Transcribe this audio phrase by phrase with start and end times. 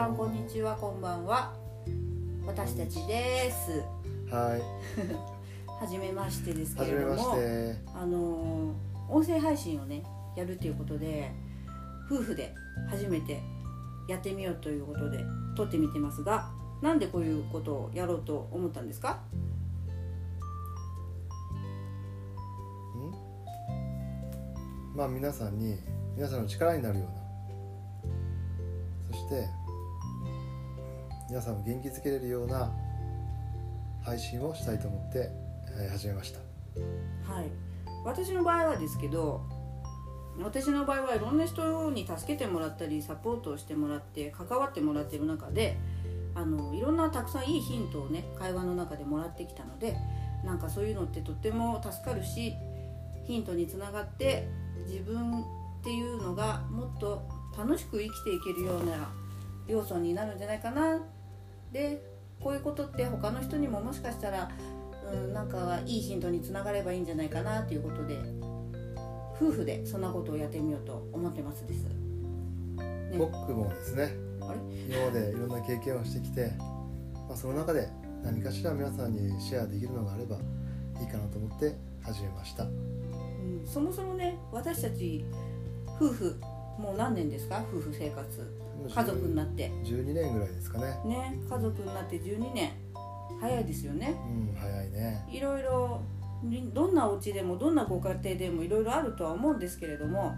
[0.00, 1.52] さんこんにちはこんばんは。
[2.46, 3.82] 私たちです。
[4.34, 4.62] はい。
[5.78, 7.76] 初めましてですけれどもて。
[7.94, 8.72] あのー
[9.10, 10.02] 音声配信をね
[10.36, 11.30] やるということで
[12.10, 12.54] 夫婦で
[12.88, 13.42] 初めて
[14.08, 15.22] やってみようということで
[15.54, 19.20] 撮ってみてますがなんでこういうことをやろうと思ったんですか？
[24.94, 25.76] まあ皆さんに
[26.16, 27.08] 皆さんの力になるよう
[29.12, 29.59] な、そして
[31.30, 32.72] 皆さんを元気づけれるような
[34.02, 35.30] 配信をしたいと思って、
[35.80, 36.40] え始めました。
[37.32, 37.44] はい
[38.04, 39.42] 私の場合はですけど
[40.42, 45.76] 私の場合はいろんな人に助けてもらったりサポートをしてもらって関わってもらってる中で
[46.34, 49.96] あのいろんなたくさんいいヒントをね会話の中でもらってきたので
[50.44, 52.54] なんかそういうのってとっても助かるし
[53.24, 54.48] ヒントにつながって
[54.84, 55.44] 自分っ
[55.84, 57.22] ていうのがもっと
[57.56, 59.12] 楽しく生きていけるような
[59.68, 60.98] 要素になるんじゃないかな
[61.72, 62.02] で
[62.40, 64.50] こういうことって他の人にももしかしたら
[65.12, 68.18] うん、なんかいいヒントにつながればいいんじゃないかなということで
[69.36, 71.84] 夫婦でそんなことをやってみようと思ってますです。
[71.84, 74.14] ね僕もですね、
[74.88, 76.52] 今までいろんな経験をしてきて、
[77.28, 77.88] まあ、その中で
[78.22, 80.36] 何かしら皆さんにシェアできるのがあれば
[81.00, 82.64] いいかなと思って始めました。
[82.64, 85.24] うん、そもそもね私たち
[85.98, 86.40] 夫婦
[86.80, 87.62] もう何年ですか？
[87.72, 88.56] 夫婦生活。
[88.94, 89.70] 家族になって。
[89.84, 90.86] 12年ぐらいですかね。
[91.04, 92.72] ね家族になって12年。
[93.40, 94.16] 早いですよね。
[94.26, 95.26] うん、早いね。
[95.30, 96.00] いろいろ
[96.42, 100.34] にどんなお家でもどんなご家庭でもいろいろあるとは思うんですけれども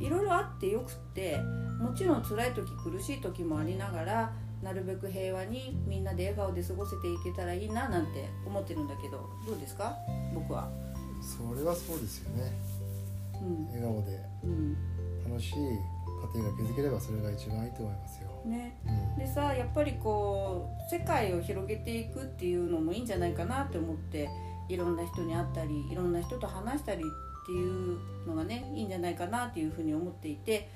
[0.00, 1.38] いろいろあってよくって
[1.78, 9.94] もちろん辛い時苦しい時もありながらなるべく平和にみんなで笑顔で過ごせていけたらいいななんて思ってるんだけどどうですか？
[10.34, 10.70] 僕は。
[11.20, 12.52] それはそうですよね。
[13.42, 13.66] うん。
[13.66, 14.18] 笑顔で。
[14.44, 14.76] うん
[15.28, 18.28] 楽しい家庭が築ければそれが一番いいと思いますよ。
[18.44, 24.28] ね、うん、でさやっぱりこう世界を広げていくっていうのもいいんじゃないかなって思って
[24.68, 30.70] いろんな人に会ったりいろんな人と話したりっていうのがねいいんじゃないかなっていうふうに思っていて、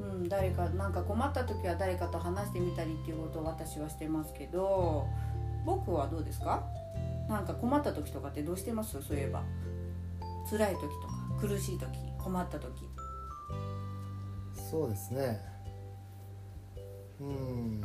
[0.00, 5.06] うん、誰かなんか困った時は誰かと話してみたりっていうことを私はしてますけど
[5.64, 6.64] 僕はどうですか？
[7.28, 9.02] なんか困った時とかってどうしてます？
[9.02, 9.42] そういえば。
[10.50, 12.66] 辛い時とか苦しい時困った時。
[12.66, 13.01] うん、
[14.72, 15.38] そうですね。
[17.20, 17.82] うん、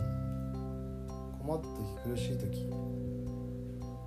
[1.37, 2.65] 困った時苦しい時、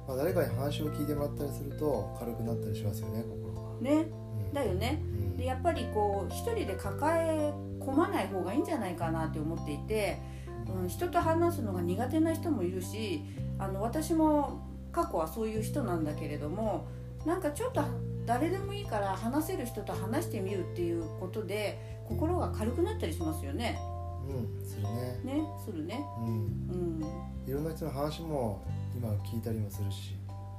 [0.08, 3.80] まあ誰かに話を聞いてもらったりすると軽くなったりしますよね心が。
[3.82, 4.06] ね。
[4.46, 4.54] うん。
[4.54, 4.98] だよね。
[5.02, 5.36] うん。
[5.36, 7.52] でやっぱりこう一人で抱え
[7.84, 10.18] 込まない方がいいんじゃないかなって思っていて、
[10.66, 13.20] うん、人と話すのが苦手な人もいるし
[13.58, 16.88] あの私も過去はそういう人なんだけれども
[17.26, 17.82] なんかちょっと
[18.30, 23.76] 誰でもいいから話せる人と話してみるっていうことで心が軽くなったりしますよね。
[24.24, 25.20] うん、するね。
[25.24, 26.00] ねするね。
[26.20, 27.04] うん、うん
[27.44, 28.64] いろんな人の話も
[28.96, 30.14] 今聞いたりもするし、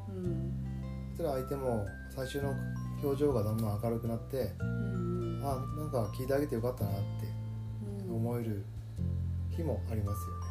[0.09, 0.51] うん
[1.15, 2.53] そしたら相手も最初の
[3.01, 6.99] 表情がだんだん明るくなって、うんあなんか聞いてあげてよかったなって
[8.05, 8.65] うん思える
[9.55, 10.45] 日もありますよね。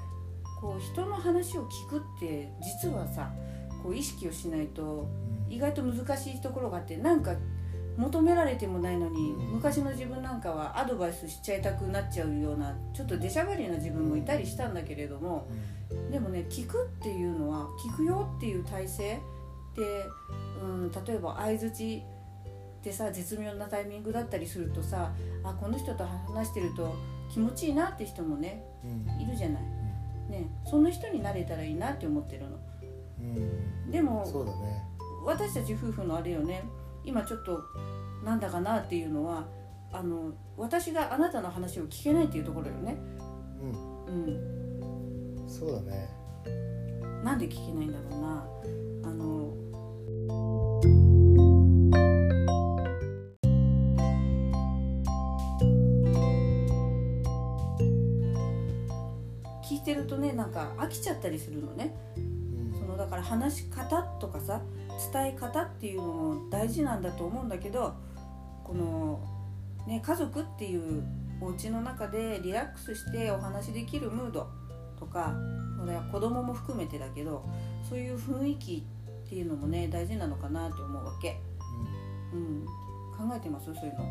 [0.58, 2.50] こう人の話を聞くって
[2.82, 3.30] 実はさ
[3.82, 5.08] こう意識をしないと
[5.48, 5.52] うん。
[5.52, 7.34] 意外と難しいところがあってなんか
[7.96, 9.52] 求められてもないのに、うん。
[9.54, 15.48] 昔の自分なんかはアドバイスしちゃいたくなっちゃうようなちょっと出しゃばりな自分もいたりしたんだけれども、
[16.10, 19.02] でもね聞くっていうのは聞くよっていう体制
[19.76, 20.06] で、
[20.62, 22.02] うん、例えば相づち
[22.80, 25.12] ってさ絶妙なタイミングだったりするとさ
[25.44, 26.94] あこの人と話してると
[27.30, 28.64] 気持ちいいなって人もね
[29.20, 29.62] いるじゃない。
[30.30, 32.56] ね、そんな人になれたらいいなって思ってるの。
[33.20, 33.90] うん。
[33.90, 34.82] でもそうだね。
[35.24, 36.64] 私たち夫婦のあれよね。
[37.04, 37.60] 今ちょっと
[38.24, 39.46] なんだかなっていうのは
[39.92, 42.96] あの私があなたの話を聞けないっていうところよね。
[43.60, 44.00] うん。
[44.06, 46.08] うん、そうだね。
[47.24, 48.46] なんで聞けないんだろうな。
[49.04, 49.40] あの
[59.70, 61.94] 聞いてるとねなんか飽きちゃったりするのね
[62.90, 64.60] のだから話し方とかさ
[65.12, 67.94] 伝え方っていうのも大事なんだと思うんだけど
[68.64, 69.20] この、
[69.86, 71.02] ね、家族っていう
[71.40, 74.48] お家の中でリラックスしてお話できるムード
[74.98, 75.34] とか
[75.78, 77.48] これは子供も含めてだけど
[77.88, 78.84] そういう雰囲気
[79.26, 81.40] っていうのもね大事なのかなって思うわけ、
[82.34, 82.66] うん、
[83.16, 83.66] 考えてます？
[83.66, 84.04] そういうの。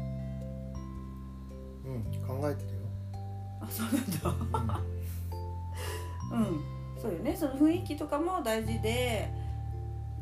[1.85, 2.79] うん、うん、考えてるよ。
[3.61, 4.09] あそうなん
[4.49, 4.79] だ。
[6.31, 6.63] うん
[7.01, 7.35] そうよね。
[7.35, 9.31] その雰囲気とかも大事で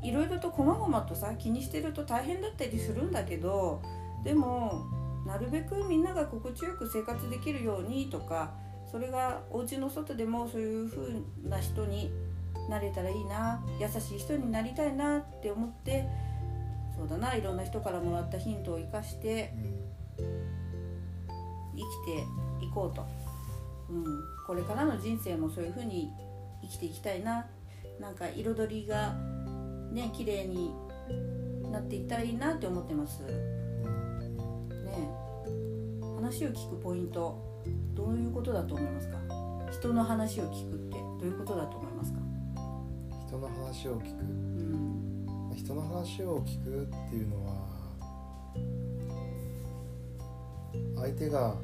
[0.02, 3.82] いろいろと細々とさ気にしてると大変だったりするんだけど
[4.24, 4.86] でも
[5.26, 8.54] なるべくみんなが心地よく生活できるようにとか
[8.90, 12.12] それがお家の外でもそういう風な人に
[12.70, 16.08] なれたらいいな優しい人になりたいなって思って
[16.96, 19.54] そうだないろんな人からもらったヒントを生かして
[20.16, 20.24] 生
[21.78, 21.84] き
[22.60, 23.06] ていこうと、
[23.90, 24.06] うん、
[24.46, 26.10] これからの人生もそういう風に
[26.62, 27.46] 生きていきたいな。
[28.00, 29.16] なんか彩りが
[29.92, 30.72] ね綺麗に
[31.72, 33.24] なっていったらいいなって思ってます。
[33.24, 33.28] ね。
[36.16, 37.64] 話を聞くポイント
[37.94, 39.18] どういうことだと思いますか？
[39.72, 42.20] 人の話を聞くってどういうことだと思いますか？
[43.28, 44.22] 人の話を聞く？
[44.22, 45.54] うん。
[45.56, 47.54] 人の話を聞くっていうのは
[50.98, 51.56] 相手が、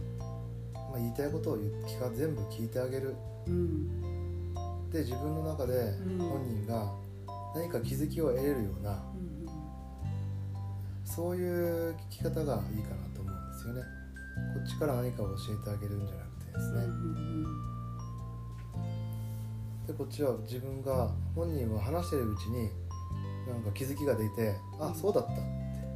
[0.73, 3.15] まあ、言いたいことを言う聞か全部聞いてあげる。
[3.47, 4.12] うん
[4.93, 6.19] で自分の中でん。
[6.19, 6.93] 本人が
[7.55, 9.45] 何か気づきを得れるようなうん
[11.03, 13.81] そういう聞き方がいいかなと思うんですよね。
[14.55, 16.85] こっちから何かを教えてあげるんじゃなくてですね。
[16.85, 17.43] ん
[19.85, 22.69] でこっちは自分が本人は話してるうちに
[23.47, 24.95] なんか気づきが出てあうん。
[24.95, 25.41] そうだったって。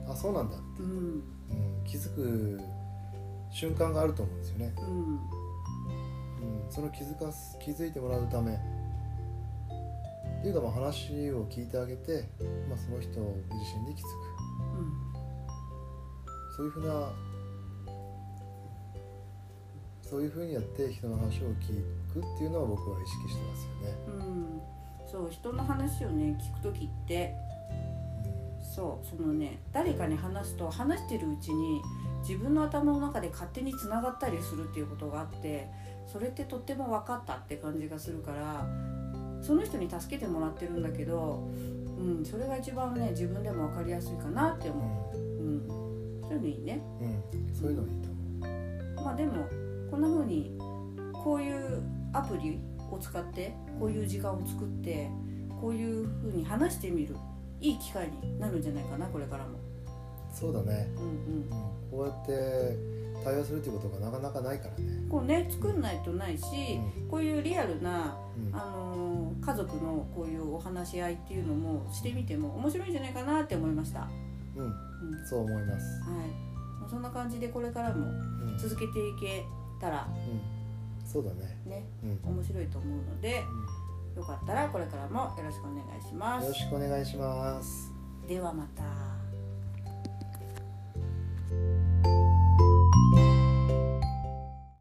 [0.10, 0.90] あそうなんだって、うん。
[0.90, 2.60] うん、気づく
[3.52, 5.14] 瞬間があると思うんですよね、うん。
[5.14, 5.20] うん、
[6.70, 8.60] その気づかす気づいてもらうため
[10.40, 12.30] っていうかまあ話を聞いてあげて、
[12.70, 13.20] まあ、その人自
[13.80, 14.38] 身で気づく。
[16.56, 17.12] そういうふうな
[20.02, 23.98] そういうふうにやって人の話を聞くっていうのは僕は意識してますよね。
[24.08, 24.14] うん。
[24.16, 24.24] う
[24.56, 24.62] ん
[25.10, 27.34] そう人の話をね聞く時って
[28.76, 31.82] そうそのね誰かに話すと話してるうちに
[32.28, 35.70] 自分の頭の中で勝手につながったりするっていうことがあって
[36.12, 38.68] それってとっても分かったって感じがするから
[39.42, 41.48] その人に助けてもらってるんだけど、
[41.98, 45.68] うん、それが一番ね自分でも分かりやすいかなってう思う、うん、
[46.22, 46.76] そういうのいいね。
[46.76, 49.04] ん、うん、そういうのいいと思う。
[49.04, 49.48] まあでも
[49.90, 50.58] こんな風に
[51.14, 51.82] こういう
[52.14, 52.60] アプリ
[52.92, 55.10] を使ってこういう時間を作って
[55.62, 57.16] こういう風に話してみる。
[57.60, 59.58] いい機会になるんじゃないかなこれからも。
[60.32, 61.10] そうだね、うんうん。
[61.42, 61.50] うん、
[61.90, 65.08] こうやって対話するっていうことがなかなかないからね。
[65.10, 66.44] こうね作んないとないし、
[67.08, 69.08] うこういうリアルな、うんあのー
[69.48, 74.10] 家族のこういうお話し合いっていうのもしてみても面白いんじゃないかなって思いました。
[74.56, 74.74] うん、うん
[75.26, 76.02] そう思います。
[76.02, 76.28] はい
[76.82, 78.10] まあ、そんな感じでこれからもう
[78.46, 79.46] ん、うん、続けていけ
[79.80, 80.08] たら
[81.06, 81.58] そうだね。
[81.66, 83.44] ねうん、面白いと思うので
[84.16, 86.56] よかったらこれからもよろしくお願いしますよろ。
[86.56, 87.92] しくお願いします。
[88.28, 89.27] ではまた。